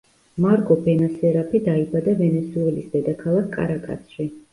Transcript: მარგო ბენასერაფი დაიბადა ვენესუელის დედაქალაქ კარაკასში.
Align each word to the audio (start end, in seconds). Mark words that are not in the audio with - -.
მარგო 0.43 0.77
ბენასერაფი 0.85 1.61
დაიბადა 1.67 2.15
ვენესუელის 2.21 2.87
დედაქალაქ 2.95 3.53
კარაკასში. 3.59 4.27